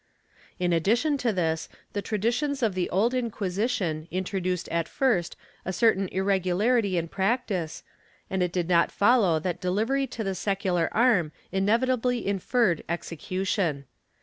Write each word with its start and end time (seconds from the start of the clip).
"^ 0.01 0.03
In 0.57 0.73
addition 0.73 1.15
to 1.19 1.31
this, 1.31 1.69
the 1.93 2.01
traditions 2.01 2.63
of 2.63 2.73
the 2.73 2.89
Old 2.89 3.13
Inquisition 3.13 4.07
introduced 4.09 4.67
at 4.69 4.89
first 4.89 5.35
a 5.63 5.71
certain 5.71 6.07
irregularity 6.07 6.97
in 6.97 7.07
practice, 7.07 7.83
and 8.27 8.41
it 8.41 8.51
did 8.51 8.67
not 8.67 8.91
follow 8.91 9.37
that 9.37 9.61
delivery 9.61 10.07
to 10.07 10.23
the 10.23 10.33
secular 10.33 10.89
arm 10.91 11.31
inevitably 11.51 12.25
inferred 12.25 12.83
execution. 12.89 13.85